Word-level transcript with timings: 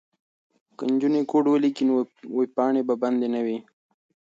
که 0.77 0.83
نجونې 0.91 1.21
کوډ 1.31 1.45
ولیکي 1.49 1.83
نو 1.87 1.95
ویبپاڼې 2.37 2.81
به 2.87 2.95
بندې 3.01 3.27
نه 3.35 3.41
وي. 3.45 3.57